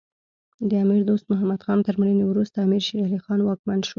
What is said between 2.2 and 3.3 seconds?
وروسته امیر شیر علی